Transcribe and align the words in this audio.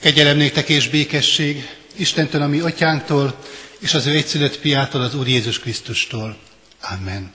Kegyelem 0.00 0.36
néktek 0.36 0.68
és 0.68 0.88
békesség 0.88 1.68
Istentől, 1.96 2.42
a 2.42 2.46
mi 2.46 2.60
atyánktól, 2.60 3.38
és 3.78 3.94
az 3.94 4.06
ő 4.06 4.10
egyszülött 4.10 4.58
piától, 4.58 5.02
az 5.02 5.14
Úr 5.14 5.28
Jézus 5.28 5.58
Krisztustól. 5.58 6.38
Amen. 6.80 7.32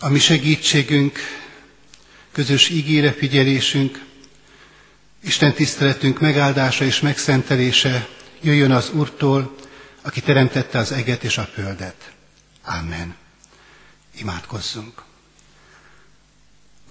A 0.00 0.08
mi 0.08 0.18
segítségünk, 0.18 1.18
közös 2.32 2.68
ígére 2.68 3.12
figyelésünk, 3.12 4.04
Isten 5.22 5.52
tiszteletünk 5.52 6.20
megáldása 6.20 6.84
és 6.84 7.00
megszentelése 7.00 8.08
jöjjön 8.40 8.70
az 8.70 8.90
Úrtól, 8.90 9.54
aki 10.02 10.20
teremtette 10.20 10.78
az 10.78 10.92
eget 10.92 11.24
és 11.24 11.38
a 11.38 11.48
földet. 11.54 12.12
Amen. 12.64 13.16
Imádkozzunk. 14.18 15.05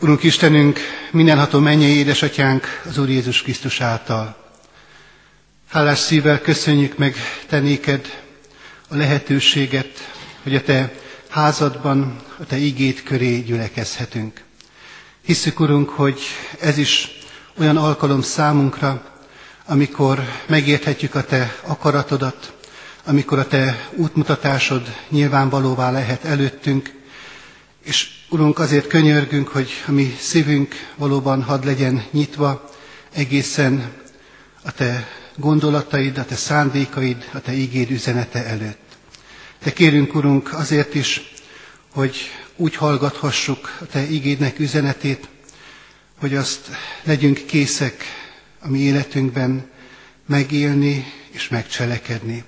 Urunk 0.05 0.23
Istenünk, 0.23 0.79
mindenható 1.11 1.59
mennyei 1.59 1.95
édesatyánk 1.95 2.81
az 2.89 2.97
Úr 2.97 3.09
Jézus 3.09 3.41
Krisztus 3.41 3.81
által. 3.81 4.35
Hálás 5.69 5.99
szívvel 5.99 6.41
köszönjük 6.41 6.97
meg 6.97 7.15
te 7.47 7.59
néked 7.59 8.23
a 8.87 8.95
lehetőséget, 8.95 10.11
hogy 10.43 10.55
a 10.55 10.61
te 10.61 10.93
házadban, 11.29 12.21
a 12.39 12.45
te 12.45 12.57
igét 12.57 13.03
köré 13.03 13.39
gyülekezhetünk. 13.39 14.41
Hiszük, 15.21 15.59
Urunk, 15.59 15.89
hogy 15.89 16.19
ez 16.59 16.77
is 16.77 17.09
olyan 17.59 17.77
alkalom 17.77 18.21
számunkra, 18.21 19.05
amikor 19.65 20.23
megérthetjük 20.47 21.15
a 21.15 21.23
te 21.23 21.55
akaratodat, 21.61 22.53
amikor 23.05 23.39
a 23.39 23.47
te 23.47 23.89
útmutatásod 23.95 24.95
nyilvánvalóvá 25.09 25.91
lehet 25.91 26.23
előttünk, 26.23 26.91
és 27.83 28.14
Urunk, 28.29 28.59
azért 28.59 28.87
könyörgünk, 28.87 29.47
hogy 29.47 29.69
a 29.87 29.91
mi 29.91 30.15
szívünk 30.19 30.75
valóban 30.95 31.43
hadd 31.43 31.65
legyen 31.65 32.03
nyitva 32.11 32.69
egészen 33.13 33.91
a 34.63 34.71
Te 34.71 35.07
gondolataid, 35.35 36.17
a 36.17 36.25
Te 36.25 36.35
szándékaid, 36.35 37.29
a 37.33 37.39
Te 37.39 37.53
ígéd 37.53 37.91
üzenete 37.91 38.45
előtt. 38.45 38.97
Te 39.59 39.73
kérünk, 39.73 40.15
Urunk, 40.15 40.53
azért 40.53 40.95
is, 40.95 41.33
hogy 41.93 42.15
úgy 42.55 42.75
hallgathassuk 42.75 43.77
a 43.81 43.85
Te 43.85 44.09
ígédnek 44.09 44.59
üzenetét, 44.59 45.27
hogy 46.19 46.35
azt 46.35 46.69
legyünk 47.03 47.45
készek 47.45 48.03
a 48.59 48.69
mi 48.69 48.79
életünkben 48.79 49.69
megélni 50.25 51.05
és 51.31 51.47
megcselekedni. 51.47 52.43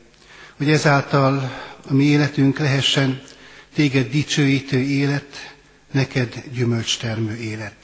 Hogy 0.58 0.72
ezáltal 0.72 1.52
a 1.89 1.94
mi 1.94 2.03
életünk 2.03 2.59
lehessen 2.59 3.22
téged 3.73 4.09
dicsőítő 4.09 4.80
élet, 4.80 5.56
neked 5.98 6.44
gyümölcstermő 6.53 7.36
élet. 7.36 7.76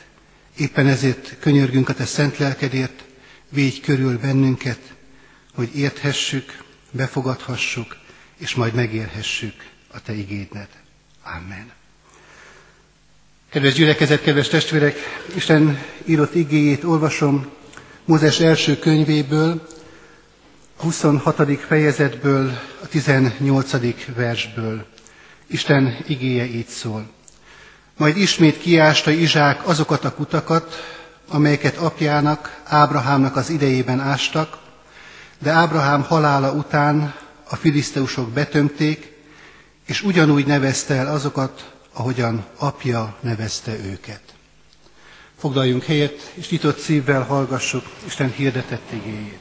Éppen 0.57 0.87
ezért 0.87 1.35
könyörgünk 1.39 1.89
a 1.89 1.93
te 1.93 2.05
szent 2.05 2.37
lelkedért, 2.37 3.03
védj 3.49 3.79
körül 3.79 4.19
bennünket, 4.19 4.79
hogy 5.53 5.75
érthessük, 5.75 6.63
befogadhassuk, 6.91 7.97
és 8.37 8.55
majd 8.55 8.73
megérhessük 8.73 9.53
a 9.91 10.01
te 10.01 10.13
igédnet. 10.13 10.69
Amen. 11.23 11.71
Kedves 13.49 13.73
gyülekezet, 13.73 14.21
kedves 14.21 14.47
testvérek, 14.47 14.95
Isten 15.35 15.79
írott 16.05 16.35
igéjét 16.35 16.83
olvasom 16.83 17.51
Mózes 18.05 18.39
első 18.39 18.77
könyvéből, 18.79 19.67
a 20.77 20.81
26. 20.83 21.59
fejezetből, 21.59 22.59
a 22.81 22.87
18. 22.87 24.05
versből. 24.15 24.85
Isten 25.47 25.97
igéje 26.07 26.45
így 26.45 26.67
szól. 26.67 27.09
Majd 27.97 28.17
ismét 28.17 28.57
kiásta 28.57 29.11
Izsák 29.11 29.67
azokat 29.67 30.05
a 30.05 30.13
kutakat, 30.13 30.75
amelyeket 31.27 31.77
apjának, 31.77 32.61
Ábrahámnak 32.63 33.35
az 33.35 33.49
idejében 33.49 33.99
ástak, 33.99 34.57
de 35.39 35.51
Ábrahám 35.51 36.03
halála 36.03 36.51
után 36.51 37.15
a 37.49 37.55
filiszteusok 37.55 38.29
betömték, 38.29 39.13
és 39.85 40.01
ugyanúgy 40.01 40.45
nevezte 40.45 40.93
el 40.93 41.07
azokat, 41.07 41.71
ahogyan 41.93 42.45
apja 42.57 43.15
nevezte 43.19 43.71
őket. 43.85 44.21
Foglaljunk 45.39 45.83
helyet, 45.83 46.31
és 46.33 46.49
nyitott 46.49 46.79
szívvel 46.79 47.21
hallgassuk 47.21 47.85
Isten 48.05 48.31
hirdetett 48.31 48.91
igéjét. 48.91 49.39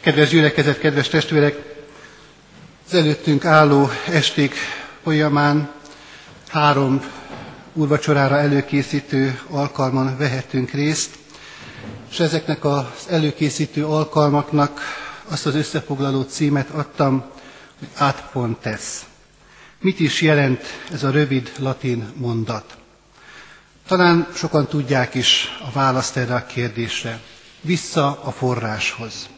Kedves 0.00 0.28
gyülekezet, 0.28 0.78
kedves 0.78 1.08
testvérek, 1.08 1.76
az 2.86 2.94
előttünk 2.94 3.44
álló 3.44 3.90
esték 4.10 4.54
folyamán 5.02 5.70
három 6.48 7.02
úrvacsorára 7.72 8.38
előkészítő 8.38 9.40
alkalman 9.50 10.16
vehetünk 10.18 10.70
részt, 10.70 11.10
és 12.10 12.20
ezeknek 12.20 12.64
az 12.64 12.84
előkészítő 13.10 13.86
alkalmaknak 13.86 14.80
azt 15.28 15.46
az 15.46 15.54
összefoglaló 15.54 16.22
címet 16.22 16.70
adtam, 16.70 17.24
hogy 17.78 17.88
ad. 17.98 18.74
Mit 19.80 20.00
is 20.00 20.20
jelent 20.22 20.62
ez 20.92 21.02
a 21.04 21.10
rövid 21.10 21.52
latin 21.58 22.12
mondat? 22.16 22.76
Talán 23.86 24.26
sokan 24.34 24.66
tudják 24.66 25.14
is 25.14 25.48
a 25.68 25.70
választ 25.72 26.16
erre 26.16 26.34
a 26.34 26.46
kérdésre. 26.46 27.20
Vissza 27.60 28.20
a 28.24 28.30
forráshoz. 28.30 29.28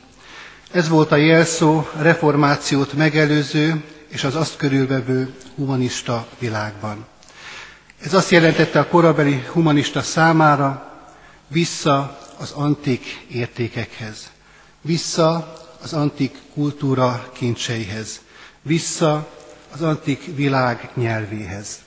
Ez 0.73 0.89
volt 0.89 1.13
a 1.13 1.17
jelszó 1.17 1.87
reformációt 1.99 2.93
megelőző 2.93 3.83
és 4.11 4.25
az 4.25 4.35
azt 4.35 4.57
körülvevő 4.57 5.35
humanista 5.55 6.27
világban. 6.39 7.07
Ez 8.03 8.15
azt 8.15 8.31
jelentette 8.31 8.79
a 8.79 8.87
korabeli 8.89 9.45
humanista 9.53 10.03
számára 10.03 10.93
vissza 11.49 12.19
az 12.39 12.51
antik 12.51 13.25
értékekhez, 13.31 14.31
vissza 14.81 15.57
az 15.83 15.93
antik 15.93 16.39
kultúra 16.55 17.31
kincseihez, 17.33 18.21
vissza 18.63 19.29
az 19.73 19.83
antik 19.83 20.31
világ 20.35 20.91
nyelvéhez. 20.95 21.79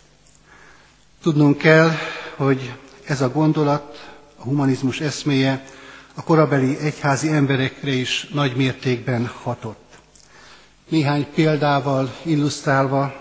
Tudnunk 1.22 1.57
kell, 1.57 1.91
hogy 2.35 2.73
ez 3.06 3.22
a 3.22 3.29
gondolat, 3.29 4.12
a 4.38 4.44
humanizmus 4.44 5.00
eszméje 5.00 5.63
a 6.13 6.23
korabeli 6.23 6.78
egyházi 6.79 7.29
emberekre 7.31 7.91
is 7.91 8.28
nagy 8.33 8.56
mértékben 8.56 9.25
hatott. 9.44 9.82
Néhány 10.89 11.27
példával 11.35 12.16
illusztrálva 12.23 13.13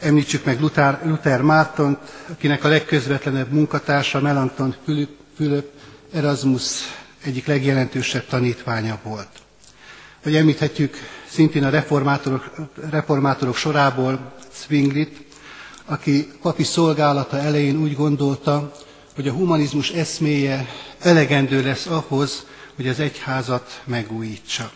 említsük 0.00 0.44
meg 0.44 0.60
Luther, 0.60 1.00
Luther 1.04 1.42
Mártont, 1.42 1.98
akinek 2.30 2.64
a 2.64 2.68
legközvetlenebb 2.68 3.52
munkatársa 3.52 4.20
Melanchthon 4.20 4.74
Fülöp, 4.84 5.08
Fülöp 5.36 5.70
Erasmus 6.12 6.80
egyik 7.24 7.46
legjelentősebb 7.46 8.26
tanítványa 8.26 8.98
volt. 9.02 9.28
Vagy 10.22 10.36
említhetjük 10.36 10.96
szintén 11.28 11.64
a 11.64 11.70
reformátorok, 11.70 12.50
reformátorok 12.90 13.56
sorából 13.56 14.32
Zwinglit, 14.66 15.26
aki 15.84 16.28
papi 16.42 16.62
szolgálata 16.62 17.38
elején 17.38 17.76
úgy 17.76 17.94
gondolta, 17.94 18.72
hogy 19.14 19.28
a 19.28 19.32
humanizmus 19.32 19.90
eszméje 19.90 20.66
elegendő 21.00 21.62
lesz 21.62 21.86
ahhoz, 21.86 22.46
hogy 22.76 22.88
az 22.88 23.00
egyházat 23.00 23.82
megújítsa. 23.84 24.70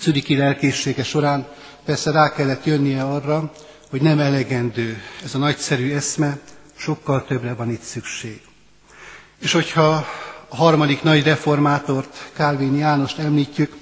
Czüriki 0.00 0.36
lelkészsége 0.36 1.02
során 1.04 1.46
persze 1.84 2.10
rá 2.10 2.32
kellett 2.32 2.64
jönnie 2.64 3.02
arra, 3.02 3.52
hogy 3.90 4.02
nem 4.02 4.18
elegendő 4.18 5.02
ez 5.24 5.34
a 5.34 5.38
nagyszerű 5.38 5.92
eszme, 5.92 6.38
sokkal 6.76 7.24
többre 7.24 7.54
van 7.54 7.70
itt 7.70 7.82
szükség. 7.82 8.40
És 9.40 9.52
hogyha 9.52 10.06
a 10.48 10.56
harmadik 10.56 11.02
nagy 11.02 11.22
reformátort, 11.22 12.30
Kálvin 12.32 12.76
Jánost 12.76 13.18
említjük, 13.18 13.76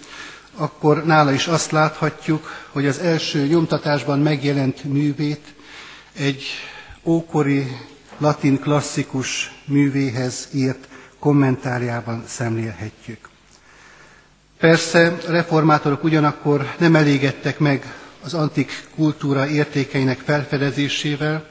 akkor 0.57 1.05
nála 1.05 1.33
is 1.33 1.47
azt 1.47 1.71
láthatjuk, 1.71 2.51
hogy 2.73 2.87
az 2.87 2.99
első 2.99 3.47
nyomtatásban 3.47 4.19
megjelent 4.19 4.85
művét 4.85 5.55
egy 6.17 6.45
ókori 7.05 7.67
latin 8.19 8.59
klasszikus 8.61 9.53
művéhez 9.65 10.49
írt 10.55 10.89
kommentárjában 11.19 12.25
szemlélhetjük. 12.27 13.28
Persze 14.59 15.17
reformátorok 15.29 16.05
ugyanakkor 16.05 16.75
nem 16.79 16.97
elégedtek 16.97 17.59
meg 17.59 17.95
az 18.23 18.35
antik 18.35 18.87
kultúra 18.95 19.47
értékeinek 19.49 20.19
felfedezésével, 20.19 21.47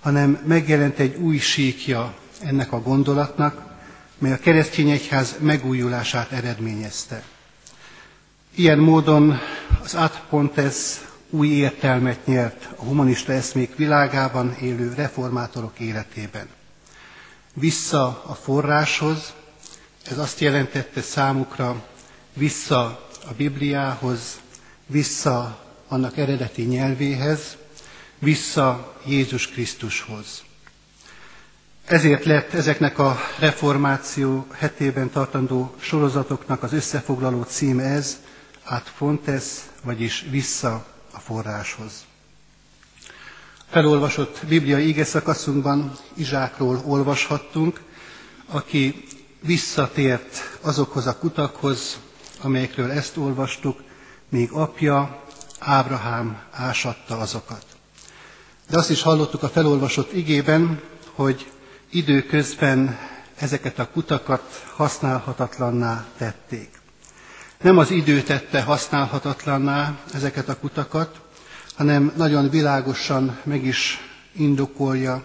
hanem 0.00 0.38
megjelent 0.46 0.98
egy 0.98 1.16
új 1.16 1.38
síkja 1.38 2.14
ennek 2.42 2.72
a 2.72 2.80
gondolatnak, 2.80 3.62
mely 4.18 4.32
a 4.32 4.38
keresztény 4.38 4.90
egyház 4.90 5.34
megújulását 5.40 6.30
eredményezte. 6.32 7.22
Ilyen 8.54 8.78
módon 8.78 9.38
az 9.82 9.94
Ad 9.94 10.20
Pontes 10.28 11.00
új 11.30 11.48
értelmet 11.48 12.26
nyert 12.26 12.68
a 12.76 12.82
humanista 12.84 13.32
eszmék 13.32 13.76
világában 13.76 14.56
élő 14.60 14.92
reformátorok 14.96 15.78
életében. 15.78 16.46
Vissza 17.54 18.22
a 18.26 18.34
forráshoz, 18.34 19.32
ez 20.10 20.18
azt 20.18 20.40
jelentette 20.40 21.00
számukra, 21.02 21.82
vissza 22.40 23.08
a 23.28 23.32
Bibliához, 23.36 24.40
vissza 24.86 25.58
annak 25.88 26.16
eredeti 26.16 26.62
nyelvéhez, 26.62 27.56
vissza 28.18 28.94
Jézus 29.06 29.48
Krisztushoz. 29.48 30.42
Ezért 31.84 32.24
lett 32.24 32.52
ezeknek 32.52 32.98
a 32.98 33.16
reformáció 33.38 34.46
hetében 34.52 35.10
tartandó 35.10 35.74
sorozatoknak 35.80 36.62
az 36.62 36.72
összefoglaló 36.72 37.42
címe 37.42 37.82
ez, 37.84 38.20
Ad 38.64 38.82
Fontes, 38.96 39.44
vagyis 39.82 40.26
vissza 40.30 40.86
a 41.12 41.18
forráshoz. 41.18 41.92
Felolvasott 43.70 44.40
bibliai 44.48 44.88
ige 44.88 45.04
szakaszunkban 45.04 45.96
Izsákról 46.14 46.82
olvashattunk, 46.86 47.80
aki 48.46 49.04
visszatért 49.40 50.58
azokhoz 50.60 51.06
a 51.06 51.18
kutakhoz, 51.18 51.98
amelyekről 52.42 52.90
ezt 52.90 53.16
olvastuk, 53.16 53.82
még 54.28 54.50
apja 54.52 55.22
Ábrahám 55.58 56.42
ásatta 56.50 57.18
azokat. 57.18 57.64
De 58.70 58.78
azt 58.78 58.90
is 58.90 59.02
hallottuk 59.02 59.42
a 59.42 59.48
felolvasott 59.48 60.12
igében, 60.12 60.80
hogy 61.14 61.50
időközben 61.90 62.98
ezeket 63.36 63.78
a 63.78 63.88
kutakat 63.90 64.64
használhatatlanná 64.76 66.06
tették. 66.18 66.68
Nem 67.60 67.78
az 67.78 67.90
idő 67.90 68.22
tette 68.22 68.62
használhatatlanná 68.62 69.98
ezeket 70.14 70.48
a 70.48 70.58
kutakat, 70.58 71.20
hanem 71.76 72.12
nagyon 72.16 72.50
világosan 72.50 73.38
meg 73.42 73.64
is 73.64 73.98
indokolja 74.32 75.24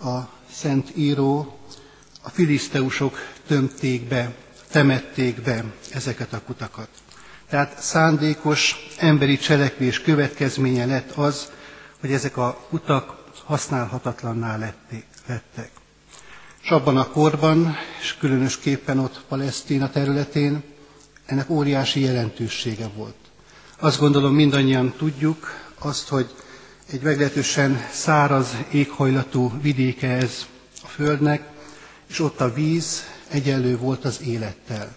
a 0.00 0.18
Szent 0.52 0.96
Író, 0.96 1.58
a 2.22 2.28
filiszteusok 2.28 3.18
tömték 3.46 4.08
be, 4.08 4.34
temették 4.70 5.42
be 5.42 5.64
ezeket 5.92 6.32
a 6.32 6.40
kutakat. 6.46 6.88
Tehát 7.48 7.82
szándékos 7.82 8.76
emberi 8.98 9.36
cselekvés 9.38 10.00
következménye 10.00 10.84
lett 10.86 11.10
az, 11.10 11.50
hogy 12.00 12.12
ezek 12.12 12.36
a 12.36 12.66
kutak 12.68 13.24
használhatatlanná 13.44 14.56
lettek. 15.26 15.70
És 16.62 16.70
abban 16.70 16.96
a 16.96 17.06
korban, 17.08 17.76
és 18.00 18.16
különösképpen 18.18 18.98
ott 18.98 19.24
Palesztina 19.28 19.90
területén, 19.90 20.62
ennek 21.26 21.50
óriási 21.50 22.00
jelentősége 22.00 22.88
volt. 22.94 23.14
Azt 23.78 23.98
gondolom 23.98 24.34
mindannyian 24.34 24.94
tudjuk 24.98 25.54
azt, 25.78 26.08
hogy 26.08 26.34
egy 26.92 27.00
meglehetősen 27.02 27.86
száraz 27.92 28.56
éghajlatú 28.72 29.52
vidéke 29.62 30.08
ez 30.08 30.46
a 30.82 30.86
Földnek, 30.86 31.42
és 32.08 32.20
ott 32.20 32.40
a 32.40 32.52
víz 32.52 33.02
egyenlő 33.30 33.76
volt 33.76 34.04
az 34.04 34.20
élettel. 34.22 34.96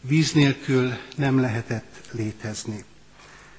Víz 0.00 0.32
nélkül 0.32 0.92
nem 1.16 1.40
lehetett 1.40 2.00
létezni. 2.10 2.84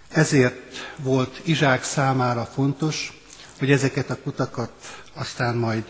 Ezért 0.09 0.93
volt 0.97 1.41
Izsák 1.43 1.83
számára 1.83 2.45
fontos, 2.45 3.21
hogy 3.59 3.71
ezeket 3.71 4.09
a 4.09 4.17
kutakat 4.23 4.71
aztán 5.13 5.55
majd 5.55 5.83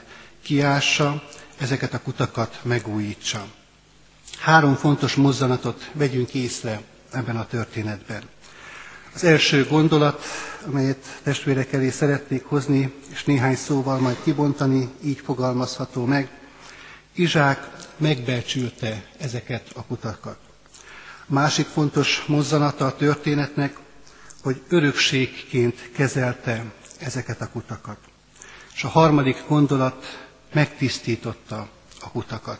kiássa, 0.43 1.23
ezeket 1.57 1.93
a 1.93 2.01
kutakat 2.01 2.59
megújítsa. 2.63 3.45
Három 4.39 4.75
fontos 4.75 5.15
mozzanatot 5.15 5.89
vegyünk 5.93 6.33
észre 6.33 6.81
ebben 7.11 7.37
a 7.37 7.47
történetben. 7.47 8.23
Az 9.13 9.23
első 9.23 9.65
gondolat, 9.69 10.23
amelyet 10.67 11.19
testvérek 11.23 11.73
elé 11.73 11.89
szeretnék 11.89 12.43
hozni, 12.43 12.93
és 13.11 13.23
néhány 13.23 13.55
szóval 13.55 13.99
majd 13.99 14.17
kibontani, 14.23 14.89
így 15.03 15.21
fogalmazható 15.25 16.05
meg. 16.05 16.29
Izsák 17.15 17.69
megbecsülte 17.97 19.05
ezeket 19.17 19.67
a 19.75 19.83
kutakat. 19.85 20.37
Másik 21.25 21.65
fontos 21.67 22.23
mozzanata 22.27 22.85
a 22.85 22.95
történetnek, 22.95 23.77
hogy 24.43 24.61
örökségként 24.69 25.91
kezelte 25.91 26.63
ezeket 26.99 27.41
a 27.41 27.49
kutakat. 27.49 27.97
És 28.73 28.83
a 28.83 28.87
harmadik 28.87 29.43
gondolat 29.47 30.27
megtisztította 30.53 31.69
a 32.01 32.09
kutakat. 32.11 32.59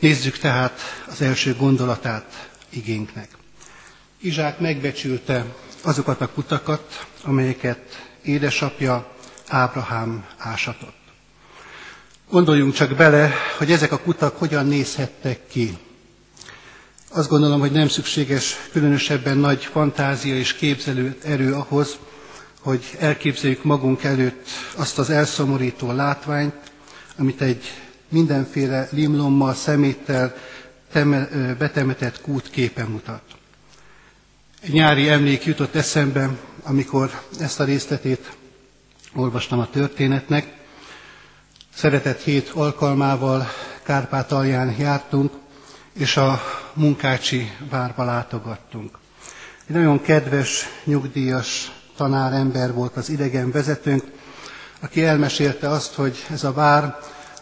Nézzük 0.00 0.38
tehát 0.38 0.80
az 1.08 1.20
első 1.20 1.54
gondolatát 1.54 2.50
igénknek. 2.68 3.28
Izsák 4.20 4.58
megbecsülte 4.58 5.44
azokat 5.82 6.20
a 6.20 6.28
kutakat, 6.32 7.06
amelyeket 7.22 8.08
édesapja 8.22 9.12
Ábrahám 9.48 10.26
ásatott. 10.38 11.03
Gondoljunk 12.30 12.74
csak 12.74 12.96
bele, 12.96 13.32
hogy 13.58 13.72
ezek 13.72 13.92
a 13.92 13.98
kutak 13.98 14.36
hogyan 14.38 14.66
nézhettek 14.66 15.40
ki. 15.48 15.78
Azt 17.10 17.28
gondolom, 17.28 17.60
hogy 17.60 17.72
nem 17.72 17.88
szükséges 17.88 18.56
különösebben 18.72 19.36
nagy 19.36 19.64
fantázia 19.64 20.34
és 20.36 20.52
képzelő 20.54 21.16
erő 21.24 21.52
ahhoz, 21.54 21.96
hogy 22.60 22.84
elképzeljük 22.98 23.64
magunk 23.64 24.04
előtt 24.04 24.48
azt 24.76 24.98
az 24.98 25.10
elszomorító 25.10 25.92
látványt, 25.92 26.54
amit 27.18 27.40
egy 27.40 27.64
mindenféle 28.08 28.88
limlommal, 28.90 29.54
szeméttel 29.54 30.34
betemetett 31.58 32.20
kút 32.20 32.50
képe 32.50 32.84
mutat. 32.84 33.22
Egy 34.60 34.72
nyári 34.72 35.08
emlék 35.08 35.44
jutott 35.44 35.74
eszembe, 35.74 36.30
amikor 36.62 37.10
ezt 37.40 37.60
a 37.60 37.64
részletét 37.64 38.36
olvastam 39.14 39.58
a 39.58 39.70
történetnek. 39.70 40.52
Szeretett 41.74 42.20
hét 42.20 42.48
alkalmával 42.48 43.46
Kárpátalján 43.82 44.74
jártunk, 44.78 45.32
és 45.92 46.16
a 46.16 46.40
munkácsi 46.72 47.50
várba 47.70 48.04
látogattunk. 48.04 48.98
Egy 49.66 49.74
nagyon 49.74 50.00
kedves, 50.00 50.64
nyugdíjas 50.84 51.72
tanárember 51.96 52.72
volt 52.72 52.96
az 52.96 53.08
idegen 53.10 53.50
vezetőnk, 53.50 54.02
aki 54.80 55.04
elmesélte 55.04 55.68
azt, 55.68 55.94
hogy 55.94 56.24
ez 56.30 56.44
a 56.44 56.52
vár 56.52 56.84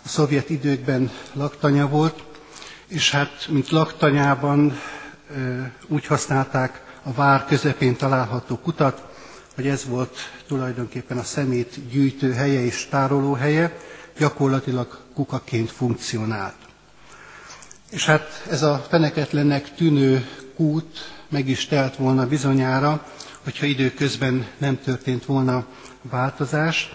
a 0.05 0.09
szovjet 0.09 0.51
időkben 0.51 1.11
laktanya 1.33 1.89
volt, 1.89 2.23
és 2.87 3.11
hát, 3.11 3.47
mint 3.49 3.71
laktanyában 3.71 4.79
úgy 5.89 6.07
használták 6.07 6.83
a 7.03 7.13
vár 7.13 7.45
közepén 7.45 7.97
található 7.97 8.59
kutat, 8.59 9.03
hogy 9.55 9.67
ez 9.67 9.85
volt 9.89 10.17
tulajdonképpen 10.47 11.19
a 11.19 11.23
szemét 11.23 11.89
gyűjtő 11.91 12.33
helye 12.33 12.65
és 12.65 12.87
tároló 12.91 13.33
helye, 13.33 13.77
gyakorlatilag 14.19 14.99
kukaként 15.15 15.71
funkcionált. 15.71 16.55
És 17.91 18.05
hát 18.07 18.43
ez 18.51 18.63
a 18.63 18.87
feneketlennek 18.89 19.75
tűnő 19.75 20.27
kút 20.57 20.99
meg 21.29 21.49
is 21.49 21.67
telt 21.67 21.97
volna 21.97 22.27
bizonyára, 22.27 23.07
hogyha 23.45 23.67
időközben 23.67 24.47
nem 24.59 24.81
történt 24.81 25.25
volna 25.25 25.67
változás. 26.03 26.91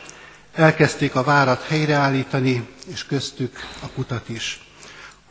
Elkezdték 0.54 1.16
a 1.16 1.24
várat 1.24 1.64
helyreállítani, 1.64 2.68
és 2.88 3.06
köztük 3.06 3.60
a 3.84 3.88
kutat 3.96 4.30
is. 4.30 4.62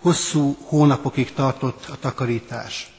Hosszú 0.00 0.56
hónapokig 0.62 1.32
tartott 1.32 1.86
a 1.90 1.96
takarítás 2.00 2.90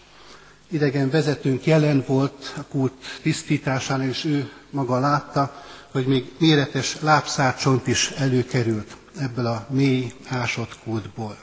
idegen 0.71 1.09
vezetőnk 1.09 1.65
jelen 1.65 2.03
volt 2.07 2.53
a 2.57 2.61
kút 2.63 2.93
tisztításán, 3.21 4.01
és 4.01 4.23
ő 4.25 4.51
maga 4.69 4.99
látta, 4.99 5.63
hogy 5.91 6.05
még 6.07 6.31
méretes 6.39 6.97
lábszárcsont 7.01 7.87
is 7.87 8.09
előkerült 8.09 8.97
ebből 9.19 9.45
a 9.45 9.67
mély 9.69 10.13
ásott 10.27 10.79
kútból. 10.83 11.37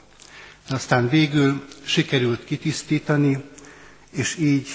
Aztán 0.69 1.09
végül 1.09 1.65
sikerült 1.83 2.43
kitisztítani, 2.45 3.43
és 4.11 4.37
így 4.37 4.67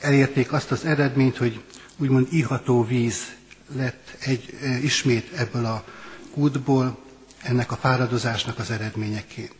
elérték 0.00 0.52
azt 0.52 0.70
az 0.70 0.84
eredményt, 0.84 1.36
hogy 1.36 1.62
úgymond 1.96 2.26
iható 2.30 2.84
víz 2.84 3.32
lett 3.76 4.16
egy, 4.20 4.58
e, 4.62 4.78
ismét 4.78 5.32
ebből 5.36 5.64
a 5.64 5.84
kútból, 6.32 6.98
ennek 7.42 7.72
a 7.72 7.76
fáradozásnak 7.76 8.58
az 8.58 8.70
eredményeként. 8.70 9.54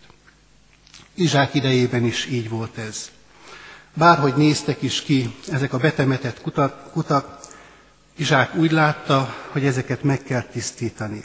Izsák 1.15 1.55
idejében 1.55 2.05
is 2.05 2.27
így 2.27 2.49
volt 2.49 2.79
ez. 2.79 3.11
Bárhogy 3.95 4.35
néztek 4.37 4.83
is 4.83 5.03
ki 5.03 5.35
ezek 5.51 5.73
a 5.73 5.79
betemetett 5.79 6.41
kutak, 6.41 6.91
kutak, 6.93 7.41
Izsák 8.17 8.55
úgy 8.55 8.71
látta, 8.71 9.35
hogy 9.51 9.65
ezeket 9.65 10.03
meg 10.03 10.23
kell 10.23 10.43
tisztítani. 10.43 11.25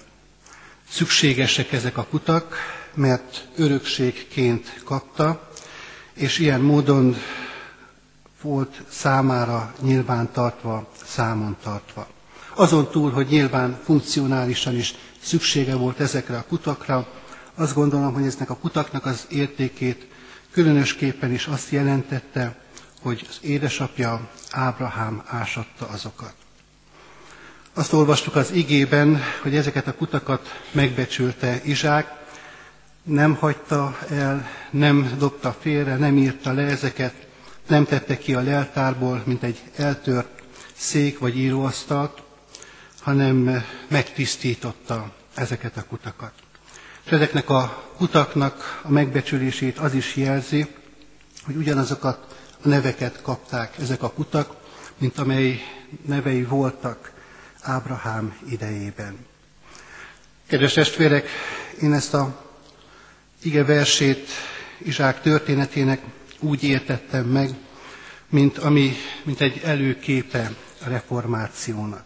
Szükségesek 0.89 1.71
ezek 1.71 1.97
a 1.97 2.05
kutak, 2.09 2.55
mert 2.93 3.47
örökségként 3.55 4.81
kapta, 4.83 5.49
és 6.13 6.37
ilyen 6.39 6.61
módon 6.61 7.15
volt 8.41 8.81
számára 8.89 9.73
nyilván 9.81 10.31
tartva, 10.31 10.89
számon 11.05 11.57
tartva. 11.63 12.07
Azon 12.55 12.87
túl, 12.91 13.11
hogy 13.11 13.27
nyilván 13.27 13.79
funkcionálisan 13.83 14.75
is 14.75 14.93
szüksége 15.21 15.75
volt 15.75 15.99
ezekre 15.99 16.37
a 16.37 16.45
kutakra, 16.47 17.07
azt 17.55 17.73
gondolom, 17.73 18.13
hogy 18.13 18.25
eznek 18.25 18.49
a 18.49 18.55
kutaknak 18.57 19.05
az 19.05 19.25
értékét 19.29 20.07
Különösképpen 20.51 21.31
is 21.31 21.45
azt 21.47 21.69
jelentette, 21.71 22.55
hogy 23.01 23.25
az 23.29 23.37
édesapja 23.41 24.29
Ábrahám 24.51 25.23
ásatta 25.25 25.87
azokat. 25.87 26.33
Azt 27.79 27.93
olvastuk 27.93 28.35
az 28.35 28.51
igében, 28.51 29.21
hogy 29.41 29.55
ezeket 29.55 29.87
a 29.87 29.93
kutakat 29.93 30.61
megbecsülte 30.71 31.61
Izsák, 31.63 32.11
nem 33.03 33.35
hagyta 33.35 33.97
el, 34.09 34.47
nem 34.71 35.15
dobta 35.17 35.55
félre, 35.59 35.95
nem 35.95 36.17
írta 36.17 36.51
le 36.53 36.61
ezeket, 36.61 37.13
nem 37.67 37.85
tette 37.85 38.17
ki 38.17 38.33
a 38.33 38.41
leltárból, 38.41 39.21
mint 39.25 39.43
egy 39.43 39.61
eltört 39.75 40.41
szék 40.75 41.19
vagy 41.19 41.37
íróasztalt, 41.37 42.21
hanem 43.01 43.63
megtisztította 43.87 45.11
ezeket 45.35 45.77
a 45.77 45.83
kutakat. 45.83 46.31
És 47.05 47.11
ezeknek 47.11 47.49
a 47.49 47.83
kutaknak 47.97 48.81
a 48.83 48.89
megbecsülését 48.91 49.77
az 49.77 49.93
is 49.93 50.15
jelzi, 50.15 50.67
hogy 51.45 51.55
ugyanazokat 51.55 52.35
a 52.63 52.67
neveket 52.67 53.21
kapták 53.21 53.77
ezek 53.77 54.03
a 54.03 54.11
kutak, 54.11 54.55
mint 54.97 55.17
amely 55.17 55.59
nevei 56.05 56.43
voltak 56.43 57.17
Ábrahám 57.61 58.35
idejében. 58.49 59.25
Kedves 60.47 60.73
testvérek, 60.73 61.27
én 61.81 61.93
ezt 61.93 62.13
a 62.13 62.45
ige 63.41 63.63
versét 63.63 64.29
Izsák 64.77 65.21
történetének 65.21 66.01
úgy 66.39 66.63
értettem 66.63 67.25
meg, 67.25 67.49
mint, 68.29 68.57
ami, 68.57 68.93
mint 69.23 69.41
egy 69.41 69.61
előképe 69.63 70.51
a 70.85 70.89
reformációnak. 70.89 72.03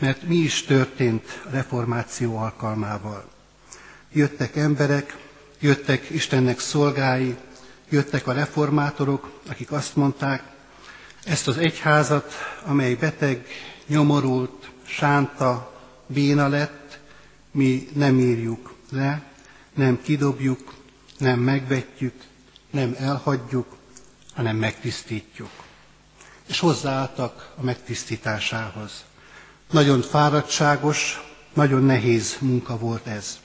Mert 0.00 0.22
mi 0.22 0.36
is 0.36 0.62
történt 0.62 1.42
a 1.46 1.50
reformáció 1.50 2.36
alkalmával? 2.36 3.28
Jöttek 4.12 4.56
emberek, 4.56 5.16
jöttek 5.60 6.10
Istennek 6.10 6.58
szolgái, 6.60 7.36
jöttek 7.88 8.26
a 8.26 8.32
reformátorok, 8.32 9.40
akik 9.48 9.72
azt 9.72 9.96
mondták, 9.96 10.42
ezt 11.24 11.48
az 11.48 11.58
egyházat, 11.58 12.32
amely 12.64 12.94
beteg, 12.94 13.46
nyomorult, 13.86 14.70
sánta, 14.86 15.72
béna 16.06 16.48
lett, 16.48 16.98
mi 17.50 17.88
nem 17.92 18.18
írjuk 18.18 18.74
le, 18.90 19.22
nem 19.74 20.02
kidobjuk, 20.02 20.74
nem 21.18 21.40
megvetjük, 21.40 22.14
nem 22.70 22.94
elhagyjuk, 22.98 23.76
hanem 24.34 24.56
megtisztítjuk. 24.56 25.50
És 26.46 26.58
hozzáálltak 26.58 27.52
a 27.56 27.62
megtisztításához. 27.62 29.04
Nagyon 29.70 30.00
fáradtságos, 30.02 31.20
nagyon 31.52 31.82
nehéz 31.82 32.36
munka 32.40 32.78
volt 32.78 33.06
ez. 33.06 33.38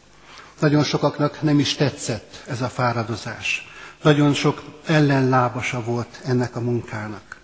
Nagyon 0.60 0.84
sokaknak 0.84 1.42
nem 1.42 1.60
is 1.60 1.76
tetszett 1.76 2.44
ez 2.48 2.62
a 2.62 2.70
fáradozás. 2.70 3.68
Nagyon 4.02 4.34
sok 4.34 4.64
ellenlábasa 4.86 5.84
volt 5.84 6.22
ennek 6.26 6.56
a 6.56 6.60
munkának. 6.60 7.38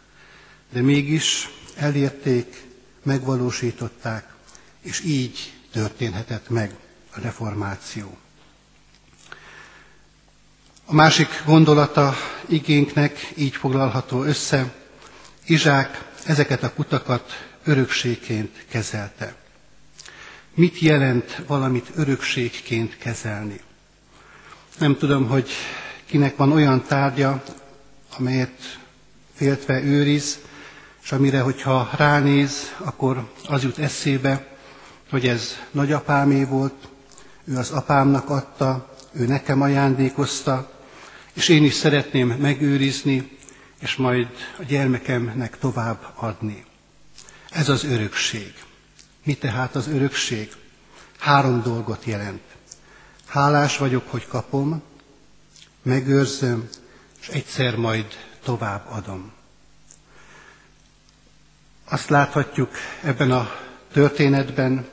De 0.71 0.81
mégis 0.81 1.49
elérték, 1.75 2.64
megvalósították, 3.05 4.33
és 4.81 5.01
így 5.03 5.53
történhetett 5.71 6.49
meg 6.49 6.75
a 7.15 7.19
reformáció. 7.21 8.17
A 10.85 10.93
másik 10.93 11.27
gondolata 11.45 12.13
igénknek 12.47 13.31
így 13.35 13.55
foglalható 13.55 14.23
össze, 14.23 14.73
Izsák 15.45 16.05
ezeket 16.25 16.63
a 16.63 16.73
kutakat 16.73 17.31
örökségként 17.63 18.65
kezelte. 18.69 19.35
Mit 20.53 20.79
jelent 20.79 21.41
valamit 21.47 21.91
örökségként 21.95 22.97
kezelni? 22.97 23.59
Nem 24.79 24.97
tudom, 24.97 25.27
hogy 25.27 25.49
kinek 26.05 26.35
van 26.35 26.51
olyan 26.51 26.83
tárgya, 26.83 27.43
amelyet 28.17 28.79
féltve 29.35 29.81
őriz, 29.83 30.39
és 31.05 31.11
amire, 31.11 31.39
hogyha 31.39 31.89
ránéz, 31.97 32.75
akkor 32.77 33.29
az 33.47 33.63
jut 33.63 33.77
eszébe, 33.77 34.47
hogy 35.09 35.27
ez 35.27 35.55
nagyapámé 35.71 36.43
volt, 36.43 36.87
ő 37.43 37.57
az 37.57 37.71
apámnak 37.71 38.29
adta, 38.29 38.95
ő 39.11 39.25
nekem 39.25 39.61
ajándékozta, 39.61 40.71
és 41.33 41.49
én 41.49 41.63
is 41.63 41.73
szeretném 41.73 42.27
megőrizni, 42.27 43.37
és 43.79 43.95
majd 43.95 44.27
a 44.59 44.63
gyermekemnek 44.63 45.57
tovább 45.57 46.11
adni. 46.15 46.65
Ez 47.49 47.69
az 47.69 47.83
örökség. 47.83 48.53
Mi 49.23 49.33
tehát 49.33 49.75
az 49.75 49.87
örökség? 49.87 50.51
Három 51.19 51.61
dolgot 51.61 52.03
jelent. 52.05 52.43
Hálás 53.27 53.77
vagyok, 53.77 54.03
hogy 54.11 54.27
kapom, 54.27 54.81
megőrzöm, 55.81 56.69
és 57.21 57.27
egyszer 57.27 57.75
majd 57.75 58.05
tovább 58.43 58.85
adom. 58.89 59.31
Azt 61.89 62.09
láthatjuk 62.09 62.69
ebben 63.03 63.31
a 63.31 63.51
történetben, 63.93 64.85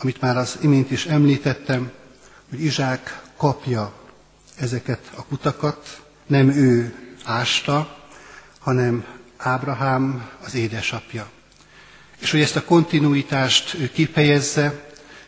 amit 0.00 0.20
már 0.20 0.36
az 0.36 0.58
imént 0.62 0.90
is 0.90 1.06
említettem, 1.06 1.90
hogy 2.50 2.62
Izsák 2.64 3.22
kapja 3.36 3.92
ezeket 4.56 5.10
a 5.16 5.24
kutakat, 5.24 6.02
nem 6.26 6.48
ő 6.48 6.94
ásta, 7.24 7.96
hanem 8.58 9.04
Ábrahám 9.36 10.28
az 10.44 10.54
édesapja. 10.54 11.26
És 12.18 12.30
hogy 12.30 12.40
ezt 12.40 12.56
a 12.56 12.64
kontinuitást 12.64 13.74
ő 13.74 13.90
kifejezze, 13.90 14.84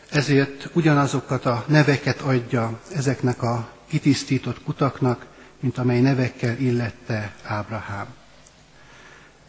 ezért 0.09 0.69
ugyanazokat 0.73 1.45
a 1.45 1.63
neveket 1.67 2.21
adja 2.21 2.79
ezeknek 2.95 3.41
a 3.43 3.69
kitisztított 3.89 4.63
kutaknak, 4.63 5.25
mint 5.59 5.77
amely 5.77 5.99
nevekkel 6.01 6.57
illette 6.57 7.35
Ábrahám. 7.43 8.07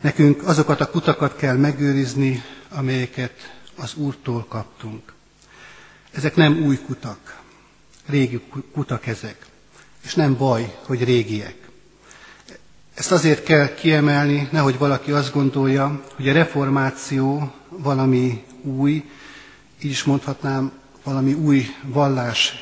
Nekünk 0.00 0.46
azokat 0.46 0.80
a 0.80 0.90
kutakat 0.90 1.36
kell 1.36 1.56
megőrizni, 1.56 2.42
amelyeket 2.68 3.56
az 3.76 3.94
Úrtól 3.94 4.44
kaptunk. 4.48 5.12
Ezek 6.12 6.34
nem 6.36 6.62
új 6.62 6.78
kutak, 6.78 7.40
régi 8.06 8.40
kutak 8.72 9.06
ezek, 9.06 9.46
és 10.04 10.14
nem 10.14 10.36
baj, 10.36 10.76
hogy 10.82 11.04
régiek. 11.04 11.56
Ezt 12.94 13.12
azért 13.12 13.42
kell 13.42 13.74
kiemelni, 13.74 14.48
nehogy 14.52 14.78
valaki 14.78 15.10
azt 15.12 15.32
gondolja, 15.32 16.02
hogy 16.16 16.28
a 16.28 16.32
reformáció 16.32 17.52
valami 17.68 18.44
új, 18.62 18.92
így 19.82 19.90
is 19.90 20.04
mondhatnám, 20.04 20.72
valami 21.04 21.32
új 21.32 21.66
vallás 21.82 22.54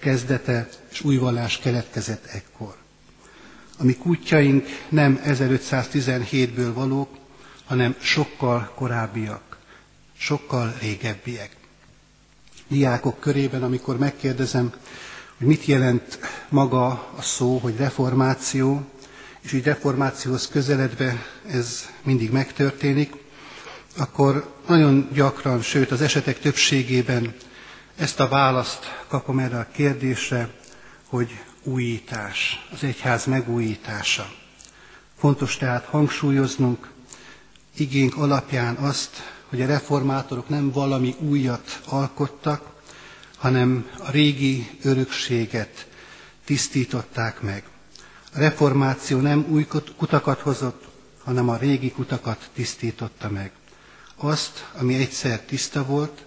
kezdete 0.00 0.68
és 0.90 1.00
új 1.00 1.16
vallás 1.16 1.58
keletkezett 1.58 2.24
ekkor. 2.26 2.74
A 3.80 3.84
mi 3.84 3.94
kutyaink 3.96 4.66
nem 4.88 5.20
1517-ből 5.26 6.70
valók, 6.74 7.08
hanem 7.64 7.94
sokkal 8.00 8.72
korábbiak, 8.74 9.58
sokkal 10.18 10.74
régebbiek. 10.80 11.56
Diákok 12.68 13.20
körében, 13.20 13.62
amikor 13.62 13.98
megkérdezem, 13.98 14.72
hogy 15.38 15.46
mit 15.46 15.64
jelent 15.64 16.18
maga 16.48 16.86
a 17.16 17.22
szó, 17.22 17.58
hogy 17.58 17.76
reformáció, 17.76 18.82
és 19.40 19.52
így 19.52 19.64
reformációhoz 19.64 20.48
közeledve 20.48 21.24
ez 21.50 21.88
mindig 22.02 22.30
megtörténik, 22.30 23.12
akkor 23.96 24.52
nagyon 24.66 25.08
gyakran, 25.12 25.62
sőt 25.62 25.90
az 25.90 26.00
esetek 26.00 26.38
többségében 26.40 27.34
ezt 27.96 28.20
a 28.20 28.28
választ 28.28 29.02
kapom 29.08 29.38
erre 29.38 29.58
a 29.58 29.66
kérdésre, 29.72 30.48
hogy 31.08 31.40
újítás, 31.68 32.66
az 32.72 32.82
egyház 32.84 33.24
megújítása. 33.24 34.30
Fontos 35.18 35.56
tehát 35.56 35.84
hangsúlyoznunk 35.84 36.90
igénk 37.76 38.16
alapján 38.16 38.74
azt, 38.76 39.16
hogy 39.48 39.62
a 39.62 39.66
reformátorok 39.66 40.48
nem 40.48 40.70
valami 40.70 41.14
újat 41.18 41.80
alkottak, 41.88 42.62
hanem 43.36 43.90
a 43.98 44.10
régi 44.10 44.70
örökséget 44.82 45.86
tisztították 46.44 47.40
meg. 47.40 47.62
A 48.34 48.38
reformáció 48.38 49.20
nem 49.20 49.46
új 49.48 49.66
kutakat 49.96 50.40
hozott, 50.40 50.84
hanem 51.24 51.48
a 51.48 51.56
régi 51.56 51.90
kutakat 51.90 52.50
tisztította 52.54 53.28
meg. 53.30 53.50
Azt, 54.16 54.66
ami 54.78 54.94
egyszer 54.94 55.40
tiszta 55.40 55.84
volt, 55.84 56.24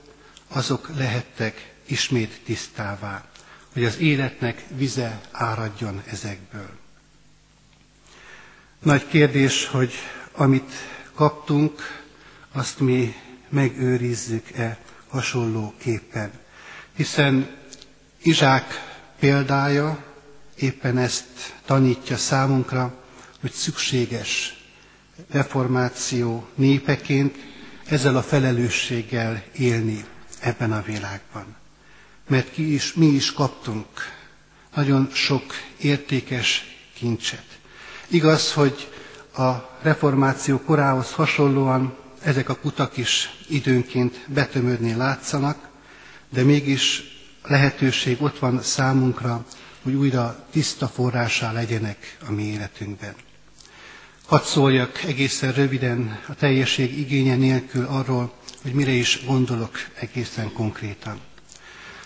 azok 0.48 0.90
lehettek 0.96 1.74
ismét 1.86 2.42
tisztává, 2.46 3.31
hogy 3.74 3.84
az 3.86 3.98
életnek 3.98 4.64
vize 4.76 5.22
áradjon 5.32 6.02
ezekből. 6.06 6.70
Nagy 8.80 9.08
kérdés, 9.08 9.66
hogy 9.66 9.94
amit 10.32 10.72
kaptunk, 11.14 12.04
azt 12.52 12.80
mi 12.80 13.14
megőrizzük-e 13.50 14.78
hasonlóképpen. 15.08 16.32
Hiszen 16.96 17.56
Izsák 18.22 18.66
példája 19.20 20.04
éppen 20.56 20.98
ezt 20.98 21.56
tanítja 21.66 22.18
számunkra, 22.18 23.04
hogy 23.42 23.52
szükséges 23.52 24.64
reformáció 25.32 26.48
népeként 26.56 27.36
ezzel 27.86 28.16
a 28.18 28.22
felelősséggel 28.22 29.44
élni 29.58 30.06
ebben 30.40 30.72
a 30.72 30.82
világban. 30.82 31.56
Mert 32.28 32.52
ki 32.52 32.74
is, 32.74 32.94
mi 32.94 33.06
is 33.06 33.34
kaptunk 33.34 33.88
nagyon 34.76 35.10
sok 35.14 35.44
értékes 35.82 36.64
kincset. 36.94 37.46
Igaz, 38.08 38.54
hogy 38.54 38.90
a 39.38 39.52
reformáció 39.82 40.60
korához 40.60 41.12
hasonlóan 41.12 41.98
ezek 42.24 42.50
a 42.50 42.56
kutak 42.56 42.98
is 42.98 43.30
időnként 43.50 44.20
betömödni 44.28 44.94
látszanak, 44.94 45.70
de 46.30 46.44
mégis 46.44 47.04
lehetőség 47.44 48.22
ott 48.22 48.40
van 48.40 48.62
számunkra, 48.62 49.46
hogy 49.82 49.94
újra 49.94 50.46
tiszta 50.52 50.88
forrásá 50.88 51.52
legyenek 51.52 52.18
a 52.28 52.32
mi 52.32 52.44
életünkben. 52.44 53.14
Hadd 54.26 54.44
szóljak 54.44 55.04
egészen 55.04 55.54
röviden 55.54 56.20
a 56.28 56.34
teljesség 56.36 56.98
igénye 57.00 57.36
nélkül 57.36 57.86
arról, 57.86 58.34
hogy 58.62 58.74
mire 58.74 58.92
is 58.92 59.26
gondolok 59.26 59.78
egészen 60.00 60.54
konkrétan. 60.54 61.20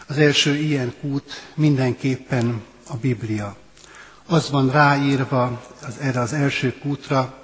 Az 0.07 0.17
első 0.17 0.55
ilyen 0.55 0.93
kút 1.01 1.51
mindenképpen 1.53 2.61
a 2.87 2.95
Biblia. 2.95 3.57
Az 4.25 4.49
van 4.49 4.71
ráírva 4.71 5.65
az, 5.81 5.97
erre 5.97 6.19
az 6.19 6.33
első 6.33 6.73
kútra, 6.73 7.43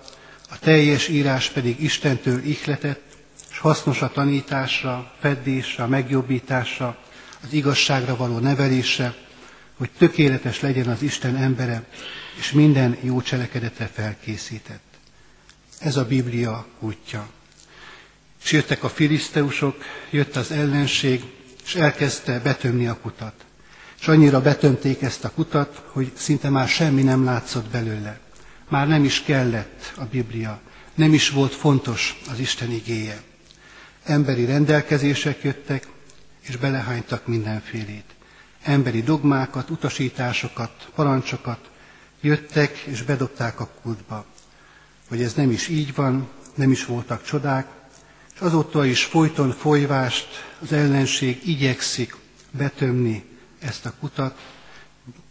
a 0.49 0.59
teljes 0.59 1.07
írás 1.07 1.49
pedig 1.49 1.83
Istentől 1.83 2.43
ihletett, 2.43 3.17
és 3.51 3.57
hasznos 3.57 4.01
a 4.01 4.11
tanításra, 4.11 5.13
feddésre, 5.19 5.85
megjobbításra, 5.85 6.97
az 7.43 7.53
igazságra 7.53 8.15
való 8.15 8.37
nevelésre, 8.39 9.15
hogy 9.77 9.89
tökéletes 9.97 10.59
legyen 10.61 10.87
az 10.87 11.01
Isten 11.01 11.35
embere, 11.35 11.83
és 12.39 12.51
minden 12.51 12.97
jó 13.01 13.21
cselekedetre 13.21 13.89
felkészített. 13.93 14.83
Ez 15.79 15.95
a 15.95 16.05
Biblia 16.05 16.65
útja. 16.79 17.29
És 18.43 18.63
a 18.81 18.89
filiszteusok, 18.89 19.83
jött 20.09 20.35
az 20.35 20.51
ellenség, 20.51 21.23
és 21.73 21.77
elkezdte 21.77 22.39
betömni 22.39 22.87
a 22.87 22.97
kutat. 23.01 23.33
És 23.99 24.07
annyira 24.07 24.41
betömték 24.41 25.01
ezt 25.01 25.23
a 25.23 25.29
kutat, 25.29 25.81
hogy 25.85 26.11
szinte 26.15 26.49
már 26.49 26.67
semmi 26.67 27.01
nem 27.01 27.23
látszott 27.23 27.69
belőle. 27.69 28.19
Már 28.69 28.87
nem 28.87 29.03
is 29.03 29.23
kellett 29.23 29.93
a 29.97 30.05
Biblia, 30.05 30.59
nem 30.95 31.13
is 31.13 31.29
volt 31.29 31.53
fontos 31.53 32.21
az 32.31 32.39
Isten 32.39 32.71
igéje. 32.71 33.21
Emberi 34.03 34.45
rendelkezések 34.45 35.43
jöttek, 35.43 35.87
és 36.41 36.55
belehánytak 36.55 37.27
mindenfélét. 37.27 38.15
Emberi 38.63 39.01
dogmákat, 39.01 39.69
utasításokat, 39.69 40.89
parancsokat 40.95 41.69
jöttek, 42.21 42.77
és 42.77 43.01
bedobták 43.01 43.59
a 43.59 43.69
kútba. 43.81 44.25
Hogy 45.09 45.21
ez 45.21 45.33
nem 45.33 45.51
is 45.51 45.67
így 45.67 45.95
van, 45.95 46.29
nem 46.55 46.71
is 46.71 46.85
voltak 46.85 47.23
csodák, 47.23 47.67
és 48.41 48.47
azóta 48.47 48.85
is 48.85 49.03
folyton 49.03 49.51
folyvást 49.51 50.27
az 50.61 50.71
ellenség 50.71 51.47
igyekszik 51.47 52.15
betömni 52.51 53.23
ezt 53.59 53.85
a 53.85 53.93
kutat, 53.99 54.39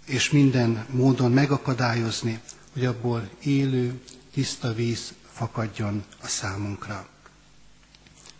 és 0.06 0.30
minden 0.30 0.84
módon 0.90 1.32
megakadályozni, 1.32 2.40
hogy 2.72 2.84
abból 2.84 3.28
élő, 3.42 4.00
tiszta 4.32 4.74
víz 4.74 5.12
fakadjon 5.32 6.04
a 6.22 6.26
számunkra. 6.26 7.08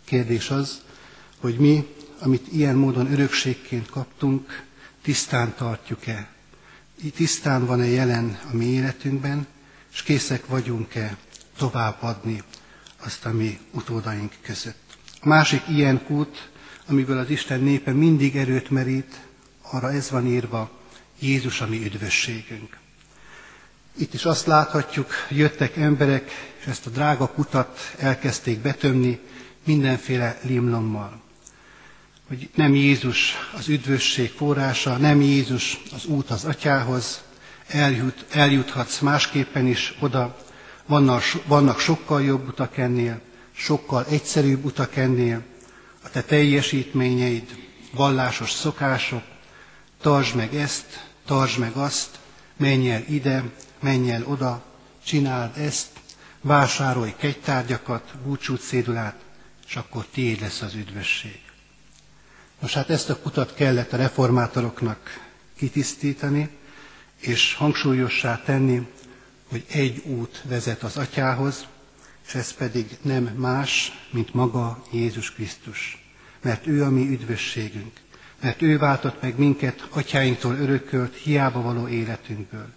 Kérdés 0.05 0.49
az, 0.49 0.81
hogy 1.39 1.55
mi, 1.57 1.87
amit 2.19 2.47
ilyen 2.53 2.75
módon 2.75 3.11
örökségként 3.11 3.89
kaptunk, 3.89 4.63
tisztán 5.01 5.53
tartjuk-e? 5.57 6.29
Tisztán 7.15 7.65
van-e 7.65 7.85
jelen 7.87 8.39
a 8.51 8.55
mi 8.55 8.65
életünkben, 8.65 9.47
és 9.93 10.01
készek 10.03 10.45
vagyunk-e 10.47 11.17
továbbadni 11.57 12.43
azt 13.05 13.25
a 13.25 13.31
mi 13.31 13.59
utódaink 13.71 14.33
között. 14.41 14.97
A 15.21 15.27
másik 15.27 15.61
ilyen 15.67 16.03
kút, 16.03 16.49
amiből 16.87 17.17
az 17.17 17.29
Isten 17.29 17.59
népe 17.59 17.91
mindig 17.91 18.35
erőt 18.35 18.69
merít, 18.69 19.19
arra 19.61 19.91
ez 19.91 20.09
van 20.09 20.27
írva, 20.27 20.71
Jézus 21.19 21.61
a 21.61 21.67
mi 21.67 21.83
üdvösségünk. 21.85 22.77
Itt 23.97 24.13
is 24.13 24.25
azt 24.25 24.45
láthatjuk, 24.45 25.11
jöttek 25.29 25.77
emberek, 25.77 26.31
és 26.59 26.65
ezt 26.65 26.85
a 26.85 26.89
drága 26.89 27.27
kutat 27.27 27.93
elkezdték 27.97 28.59
betömni 28.59 29.19
mindenféle 29.63 30.39
limlommal. 30.41 31.21
Hogy 32.27 32.49
nem 32.55 32.75
Jézus 32.75 33.33
az 33.57 33.67
üdvösség 33.67 34.29
forrása, 34.29 34.97
nem 34.97 35.21
Jézus 35.21 35.81
az 35.93 36.05
út 36.05 36.29
az 36.29 36.45
atyához, 36.45 37.21
eljut, 37.67 38.25
eljuthatsz 38.29 38.99
másképpen 38.99 39.67
is 39.67 39.95
oda, 39.99 40.37
vannak, 40.85 41.79
sokkal 41.79 42.21
jobb 42.23 42.47
utak 42.47 42.77
ennél, 42.77 43.21
sokkal 43.51 44.05
egyszerűbb 44.09 44.65
utak 44.65 44.95
ennél, 44.95 45.43
a 46.03 46.09
te 46.09 46.21
teljesítményeid, 46.21 47.55
vallásos 47.93 48.51
szokások, 48.51 49.23
tartsd 50.01 50.35
meg 50.35 50.55
ezt, 50.55 51.07
tartsd 51.25 51.59
meg 51.59 51.71
azt, 51.75 52.19
menj 52.57 52.91
el 52.91 53.03
ide, 53.09 53.43
menj 53.79 54.11
el 54.11 54.23
oda, 54.25 54.63
csináld 55.05 55.57
ezt, 55.57 55.89
vásárolj 56.41 57.13
kegytárgyakat, 57.17 58.11
búcsút 58.23 58.61
szédulát, 58.61 59.15
és 59.67 59.75
akkor 59.75 60.05
tiéd 60.05 60.41
lesz 60.41 60.61
az 60.61 60.73
üdvösség. 60.73 61.39
Most 62.59 62.73
hát 62.73 62.89
ezt 62.89 63.09
a 63.09 63.19
kutat 63.19 63.53
kellett 63.53 63.93
a 63.93 63.97
reformátoroknak 63.97 65.29
kitisztítani, 65.57 66.49
és 67.19 67.53
hangsúlyossá 67.55 68.41
tenni, 68.45 68.87
hogy 69.51 69.65
egy 69.67 70.01
út 70.05 70.41
vezet 70.47 70.83
az 70.83 70.97
atyához, 70.97 71.65
és 72.27 72.35
ez 72.35 72.53
pedig 72.53 72.97
nem 73.01 73.23
más, 73.23 73.91
mint 74.11 74.33
maga 74.33 74.83
Jézus 74.91 75.31
Krisztus. 75.31 76.05
Mert 76.41 76.67
ő 76.67 76.83
a 76.83 76.89
mi 76.89 77.09
üdvösségünk, 77.09 77.99
mert 78.41 78.61
ő 78.61 78.77
váltott 78.77 79.21
meg 79.21 79.37
minket 79.37 79.87
atyáinktól 79.89 80.55
örökölt, 80.55 81.15
hiába 81.15 81.61
való 81.61 81.87
életünkből. 81.87 82.69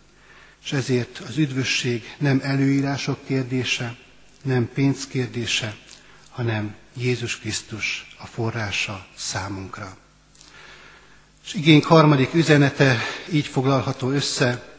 És 0.64 0.72
ezért 0.72 1.18
az 1.18 1.36
üdvösség 1.36 2.14
nem 2.18 2.40
előírások 2.42 3.26
kérdése, 3.26 3.96
nem 4.42 4.68
pénz 4.74 5.06
kérdése, 5.06 5.76
hanem 6.30 6.74
Jézus 6.96 7.38
Krisztus 7.38 8.14
a 8.18 8.26
forrása 8.26 9.06
számunkra. 9.16 9.96
És 11.44 11.54
igénk 11.54 11.84
harmadik 11.84 12.34
üzenete 12.34 12.98
így 13.32 13.46
foglalható 13.46 14.10
össze, 14.10 14.73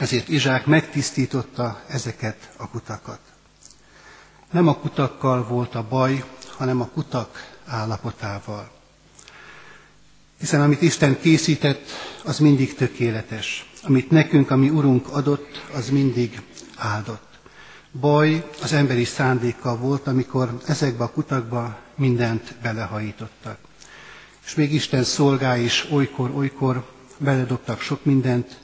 ezért 0.00 0.28
Izsák 0.28 0.66
megtisztította 0.66 1.82
ezeket 1.88 2.50
a 2.56 2.68
kutakat. 2.68 3.18
Nem 4.50 4.68
a 4.68 4.74
kutakkal 4.74 5.44
volt 5.46 5.74
a 5.74 5.86
baj, 5.88 6.24
hanem 6.56 6.80
a 6.80 6.86
kutak 6.86 7.58
állapotával. 7.66 8.70
Hiszen 10.38 10.60
amit 10.62 10.82
Isten 10.82 11.20
készített, 11.20 11.88
az 12.24 12.38
mindig 12.38 12.74
tökéletes. 12.74 13.70
Amit 13.82 14.10
nekünk, 14.10 14.50
ami 14.50 14.68
Urunk 14.68 15.08
adott, 15.08 15.66
az 15.74 15.90
mindig 15.90 16.42
áldott. 16.76 17.28
Baj 18.00 18.48
az 18.62 18.72
emberi 18.72 19.04
szándékkal 19.04 19.76
volt, 19.76 20.06
amikor 20.06 20.60
ezekbe 20.66 21.04
a 21.04 21.10
kutakba 21.10 21.78
mindent 21.96 22.54
belehajítottak. 22.62 23.58
És 24.46 24.54
még 24.54 24.72
Isten 24.72 25.04
szolgái 25.04 25.64
is 25.64 25.86
olykor-olykor 25.90 26.86
beledobtak 27.18 27.80
sok 27.80 28.04
mindent, 28.04 28.58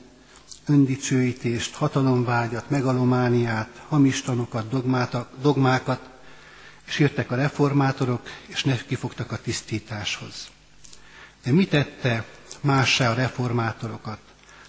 öndicsőítést, 0.67 1.75
hatalomvágyat, 1.75 2.71
megalomániát, 2.71 3.69
hamis 3.89 4.23
tanokat, 4.23 4.69
dogmákat, 5.41 6.01
és 6.87 6.99
jöttek 6.99 7.31
a 7.31 7.35
reformátorok, 7.37 8.21
és 8.47 8.65
ne 8.65 8.77
kifogtak 8.87 9.33
a 9.33 9.39
tisztításhoz. 9.43 10.49
De 11.45 11.53
mit 11.53 11.71
tette 11.71 12.25
mássá 12.61 13.11
a 13.11 13.15
reformátorokat, 13.15 14.19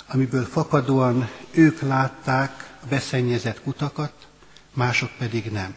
amiből 0.07 0.45
fakadóan 0.45 1.29
ők 1.51 1.81
látták 1.81 2.77
a 2.83 2.85
beszennyezett 2.89 3.61
kutakat, 3.61 4.13
mások 4.73 5.09
pedig 5.17 5.51
nem. 5.51 5.75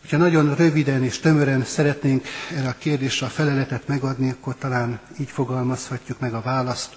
Hogyha 0.00 0.16
nagyon 0.16 0.54
röviden 0.54 1.04
és 1.04 1.18
tömören 1.18 1.64
szeretnénk 1.64 2.26
erre 2.56 2.68
a 2.68 2.74
kérdésre 2.78 3.26
a 3.26 3.30
feleletet 3.30 3.88
megadni, 3.88 4.30
akkor 4.30 4.56
talán 4.58 5.00
így 5.20 5.30
fogalmazhatjuk 5.30 6.18
meg 6.20 6.34
a 6.34 6.40
választ. 6.40 6.96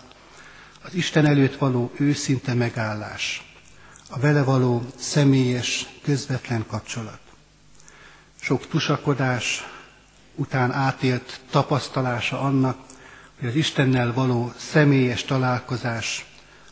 Az 0.81 0.93
Isten 0.93 1.25
előtt 1.25 1.55
való 1.57 1.91
őszinte 1.97 2.53
megállás, 2.53 3.53
a 4.09 4.19
vele 4.19 4.43
való 4.43 4.85
személyes, 4.97 5.85
közvetlen 6.03 6.65
kapcsolat. 6.67 7.19
Sok 8.41 8.67
tusakodás 8.67 9.63
után 10.35 10.71
átélt 10.71 11.39
tapasztalása 11.49 12.39
annak, 12.39 12.77
hogy 13.39 13.47
az 13.49 13.55
Istennel 13.55 14.13
való 14.13 14.53
személyes 14.57 15.23
találkozás 15.23 16.25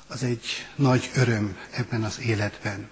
az 0.07 0.23
egy 0.23 0.45
nagy 0.75 1.09
öröm 1.15 1.57
ebben 1.71 2.03
az 2.03 2.19
életben. 2.19 2.89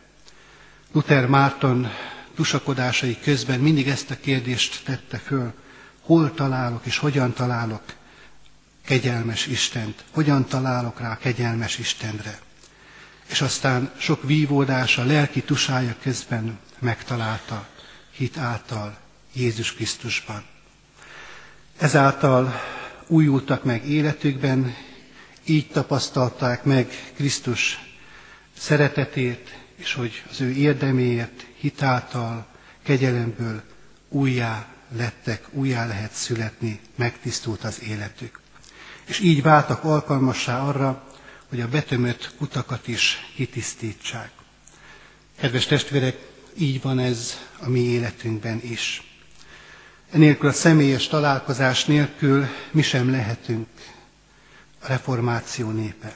Luther 0.91 1.25
Márton 1.27 1.87
tusakodásai 2.35 3.19
közben 3.19 3.59
mindig 3.59 3.87
ezt 3.87 4.11
a 4.11 4.19
kérdést 4.19 4.83
tette 4.85 5.17
föl, 5.17 5.53
hol 6.01 6.33
találok 6.33 6.85
és 6.85 6.97
hogyan 6.97 7.33
találok 7.33 7.81
kegyelmes 8.87 9.47
Istent, 9.47 10.03
hogyan 10.11 10.45
találok 10.45 10.99
rá 10.99 11.17
kegyelmes 11.17 11.77
Istenre. 11.77 12.39
És 13.29 13.41
aztán 13.41 13.91
sok 13.97 14.23
vívódása, 14.23 15.03
lelki 15.03 15.41
tusája 15.41 15.95
közben 16.01 16.59
megtalálta 16.79 17.67
hit 18.11 18.37
által 18.37 18.97
Jézus 19.33 19.73
Krisztusban. 19.73 20.43
Ezáltal 21.77 22.61
újultak 23.07 23.63
meg 23.63 23.89
életükben, 23.89 24.75
így 25.45 25.67
tapasztalták 25.67 26.63
meg 26.63 27.11
Krisztus 27.15 27.79
szeretetét, 28.57 29.57
és 29.75 29.93
hogy 29.93 30.23
az 30.29 30.41
ő 30.41 30.51
érdeméért 30.51 31.45
hitáltal, 31.57 32.45
kegyelemből 32.83 33.61
újjá 34.09 34.67
lettek, 34.95 35.45
újjá 35.51 35.85
lehet 35.85 36.11
születni, 36.11 36.79
megtisztult 36.95 37.63
az 37.63 37.81
életük. 37.81 38.39
És 39.07 39.19
így 39.19 39.41
váltak 39.41 39.83
alkalmassá 39.83 40.59
arra, 40.59 41.03
hogy 41.49 41.61
a 41.61 41.67
betömött 41.67 42.33
kutakat 42.37 42.87
is 42.87 43.17
kitisztítsák. 43.35 44.31
Kedves 45.39 45.65
testvérek, 45.65 46.17
így 46.57 46.81
van 46.81 46.99
ez 46.99 47.37
a 47.59 47.69
mi 47.69 47.79
életünkben 47.79 48.61
is. 48.63 49.01
Enélkül 50.11 50.49
a 50.49 50.53
személyes 50.53 51.07
találkozás 51.07 51.85
nélkül 51.85 52.45
mi 52.71 52.81
sem 52.81 53.11
lehetünk 53.11 53.67
a 54.79 54.87
reformáció 54.87 55.69
népe. 55.69 56.15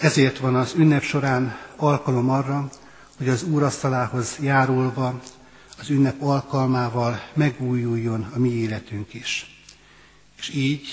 Ezért 0.00 0.38
van 0.38 0.54
az 0.54 0.74
ünnep 0.76 1.02
során 1.02 1.58
alkalom 1.76 2.30
arra, 2.30 2.70
hogy 3.16 3.28
az 3.28 3.42
úrasztalához 3.42 4.36
járulva, 4.40 5.20
az 5.78 5.90
ünnep 5.90 6.22
alkalmával 6.22 7.22
megújuljon 7.34 8.30
a 8.34 8.38
mi 8.38 8.50
életünk 8.50 9.14
is. 9.14 9.62
És 10.38 10.48
így, 10.48 10.86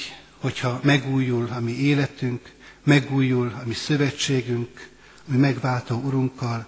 hogyha 0.46 0.80
megújul 0.84 1.50
a 1.50 1.60
mi 1.60 1.72
életünk, 1.72 2.54
megújul 2.84 3.48
a 3.48 3.66
mi 3.66 3.74
szövetségünk, 3.74 4.90
a 5.28 5.32
mi 5.32 5.38
megváltó 5.38 5.96
Urunkkal, 6.02 6.68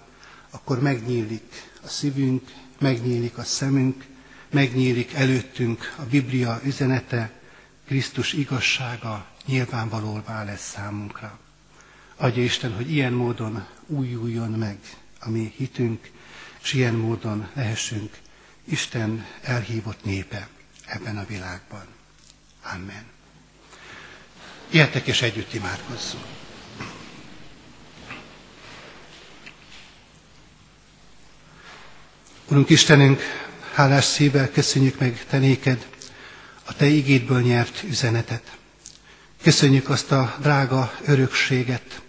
akkor 0.50 0.80
megnyílik 0.80 1.70
a 1.84 1.88
szívünk, 1.88 2.52
megnyílik 2.78 3.38
a 3.38 3.42
szemünk, 3.44 4.04
megnyílik 4.50 5.12
előttünk 5.12 5.94
a 5.98 6.02
Biblia 6.02 6.60
üzenete, 6.64 7.30
Krisztus 7.86 8.32
igazsága 8.32 9.26
nyilvánvalóvá 9.46 10.44
lesz 10.44 10.70
számunkra. 10.70 11.38
Adja 12.16 12.42
Isten, 12.42 12.74
hogy 12.74 12.90
ilyen 12.90 13.12
módon 13.12 13.66
újuljon 13.86 14.50
meg 14.50 14.78
a 15.20 15.30
mi 15.30 15.52
hitünk, 15.56 16.10
és 16.62 16.72
ilyen 16.72 16.94
módon 16.94 17.48
lehessünk 17.54 18.16
Isten 18.64 19.26
elhívott 19.42 20.04
népe 20.04 20.48
ebben 20.86 21.16
a 21.18 21.26
világban. 21.26 21.86
Amen. 22.74 23.16
Jöttek 24.70 25.06
és 25.06 25.22
együtt 25.22 25.54
imádkozzunk. 25.54 26.24
Urunk 32.48 32.70
Istenünk, 32.70 33.20
hálás 33.72 34.04
szívvel 34.04 34.50
köszönjük 34.50 34.98
meg 34.98 35.24
Te 35.30 35.38
néked 35.38 35.86
a 36.64 36.74
Te 36.74 36.86
igédből 36.86 37.40
nyert 37.40 37.82
üzenetet. 37.82 38.42
Köszönjük 39.42 39.88
azt 39.88 40.12
a 40.12 40.36
drága 40.40 40.92
örökséget, 41.04 42.00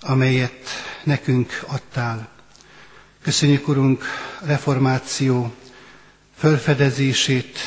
amelyet 0.00 0.68
nekünk 1.04 1.62
adtál. 1.66 2.28
Köszönjük, 3.22 3.68
Urunk, 3.68 4.04
reformáció 4.44 5.54
fölfedezését, 6.38 7.58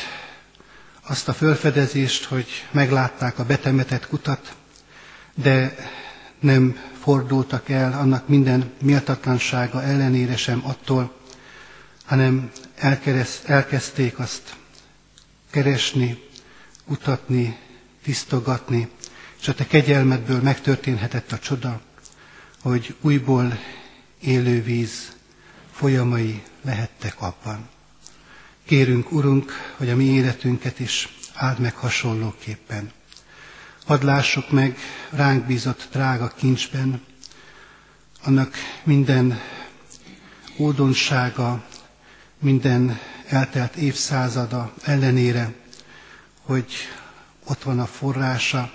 azt 1.06 1.28
a 1.28 1.32
fölfedezést, 1.32 2.24
hogy 2.24 2.46
meglátták 2.70 3.38
a 3.38 3.44
betemetett 3.44 4.06
kutat, 4.08 4.56
de 5.34 5.74
nem 6.40 6.78
fordultak 7.00 7.68
el 7.68 7.92
annak 7.92 8.28
minden 8.28 8.72
méltatlansága 8.82 9.82
ellenére 9.82 10.36
sem 10.36 10.60
attól, 10.66 11.14
hanem 12.04 12.50
elkezdték 13.46 14.18
azt 14.18 14.56
keresni, 15.50 16.22
kutatni, 16.86 17.58
tisztogatni, 18.02 18.88
és 19.40 19.48
a 19.48 19.54
te 19.54 19.66
kegyelmedből 19.66 20.40
megtörténhetett 20.42 21.32
a 21.32 21.38
csoda, 21.38 21.80
hogy 22.62 22.94
újból 23.00 23.58
élő 24.20 24.62
víz 24.62 25.12
folyamai 25.72 26.42
lehettek 26.62 27.20
abban. 27.20 27.68
Kérünk, 28.66 29.12
Urunk, 29.12 29.52
hogy 29.76 29.88
a 29.90 29.96
mi 29.96 30.04
életünket 30.04 30.80
is 30.80 31.08
áld 31.34 31.58
meg 31.58 31.74
hasonlóképpen. 31.74 32.92
Hadd 33.86 34.04
lássuk 34.04 34.50
meg 34.50 34.78
ránk 35.10 35.46
bízott 35.46 35.88
drága 35.92 36.28
kincsben, 36.28 37.02
annak 38.22 38.54
minden 38.82 39.40
ódonsága, 40.56 41.64
minden 42.38 42.98
eltelt 43.28 43.76
évszázada 43.76 44.74
ellenére, 44.82 45.52
hogy 46.42 46.72
ott 47.44 47.62
van 47.62 47.78
a 47.80 47.86
forrása 47.86 48.72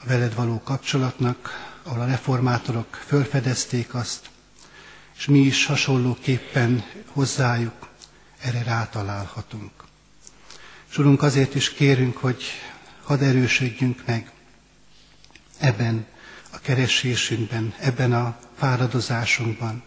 a 0.00 0.06
veled 0.06 0.34
való 0.34 0.60
kapcsolatnak, 0.64 1.70
ahol 1.82 2.00
a 2.00 2.06
reformátorok 2.06 2.94
fölfedezték 3.06 3.94
azt, 3.94 4.30
és 5.16 5.26
mi 5.26 5.38
is 5.38 5.66
hasonlóképpen 5.66 6.84
hozzájuk 7.06 7.87
erre 8.40 8.62
rátalálhatunk. 8.62 9.70
És 10.90 11.00
azért 11.18 11.54
is 11.54 11.72
kérünk, 11.72 12.16
hogy 12.16 12.42
hadd 13.02 13.22
erősödjünk 13.22 14.02
meg 14.06 14.32
ebben 15.58 16.06
a 16.50 16.58
keresésünkben, 16.58 17.74
ebben 17.78 18.12
a 18.12 18.38
fáradozásunkban, 18.56 19.82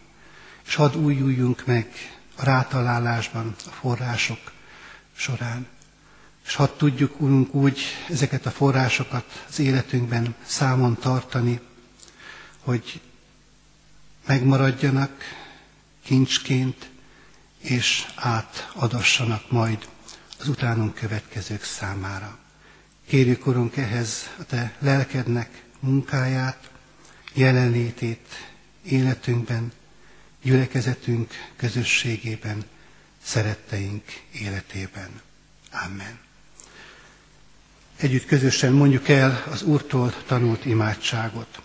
és 0.66 0.76
hadd 0.76 0.96
újuljunk 0.96 1.66
meg 1.66 1.88
a 2.36 2.44
rátalálásban, 2.44 3.56
a 3.66 3.70
források 3.70 4.52
során. 5.16 5.68
És 6.46 6.56
hadd 6.56 6.78
tudjuk, 6.78 7.22
Urunk, 7.22 7.54
úgy 7.54 7.82
ezeket 8.10 8.46
a 8.46 8.52
forrásokat 8.52 9.46
az 9.50 9.60
életünkben 9.60 10.36
számon 10.46 10.98
tartani, 11.00 11.60
hogy 12.60 13.02
megmaradjanak 14.26 15.12
kincsként, 16.04 16.90
és 17.62 18.06
átadassanak 18.16 19.52
majd 19.52 19.88
az 20.40 20.48
utánunk 20.48 20.96
következők 20.96 21.64
számára. 21.64 22.38
Kérjük, 23.08 23.46
Urunk, 23.48 23.78
ehhez 23.78 24.30
a 24.40 24.44
Te 24.44 24.76
lelkednek 24.80 25.64
munkáját, 25.80 26.70
jelenlétét 27.34 28.28
életünkben, 28.84 29.72
gyülekezetünk 30.42 31.34
közösségében, 31.56 32.64
szeretteink 33.24 34.04
életében. 34.32 35.22
Amen. 35.86 36.20
Együtt 37.98 38.26
közösen 38.26 38.74
mondjuk 38.74 39.10
el 39.10 39.44
az 39.52 39.62
Úrtól 39.62 40.14
tanult 40.26 40.66
imádságot. 40.66 41.62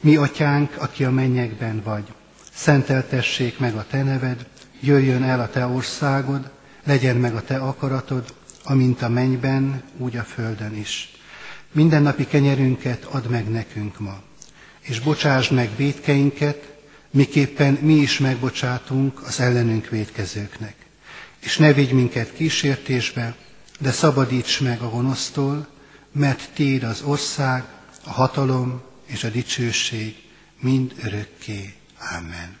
Mi, 0.00 0.16
atyánk, 0.16 0.76
aki 0.76 1.04
a 1.04 1.10
mennyekben 1.10 1.82
vagy, 1.82 2.12
szenteltessék 2.58 3.58
meg 3.58 3.74
a 3.74 3.86
te 3.90 4.02
neved, 4.02 4.46
jöjjön 4.80 5.22
el 5.22 5.40
a 5.40 5.48
te 5.50 5.66
országod, 5.66 6.50
legyen 6.84 7.16
meg 7.16 7.34
a 7.34 7.42
te 7.42 7.56
akaratod, 7.56 8.34
amint 8.64 9.02
a 9.02 9.08
mennyben, 9.08 9.82
úgy 9.98 10.16
a 10.16 10.22
földön 10.22 10.76
is. 10.76 11.10
Mindennapi 11.72 12.26
kenyerünket 12.26 13.04
add 13.04 13.28
meg 13.28 13.48
nekünk 13.50 13.98
ma, 13.98 14.22
és 14.80 15.00
bocsásd 15.00 15.52
meg 15.52 15.70
védkeinket, 15.76 16.72
miképpen 17.10 17.78
mi 17.80 17.94
is 17.94 18.18
megbocsátunk 18.18 19.22
az 19.22 19.40
ellenünk 19.40 19.88
védkezőknek. 19.88 20.74
És 21.38 21.56
ne 21.58 21.72
vigy 21.72 21.92
minket 21.92 22.32
kísértésbe, 22.32 23.34
de 23.80 23.90
szabadíts 23.90 24.60
meg 24.60 24.80
a 24.80 24.90
gonosztól, 24.90 25.66
mert 26.12 26.48
Tiéd 26.54 26.82
az 26.82 27.02
ország, 27.02 27.64
a 28.04 28.10
hatalom 28.10 28.82
és 29.06 29.24
a 29.24 29.28
dicsőség 29.28 30.16
mind 30.60 30.92
örökké. 31.02 31.77
Amen. 31.98 32.56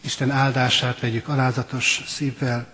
Isten 0.00 0.30
áldását 0.30 1.00
vegyük 1.00 1.28
alázatos 1.28 2.04
szívvel. 2.06 2.72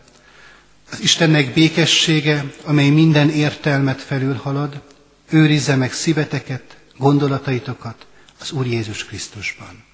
Az 0.91 1.01
Istennek 1.01 1.53
békessége, 1.53 2.45
amely 2.65 2.89
minden 2.89 3.31
értelmet 3.31 4.01
felülhalad, 4.01 4.83
őrizze 5.31 5.77
meg 5.77 5.93
szíveteket, 5.93 6.77
gondolataitokat 6.97 8.07
az 8.39 8.51
Úr 8.51 8.67
Jézus 8.67 9.05
Krisztusban. 9.05 9.85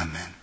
Amen. 0.00 0.33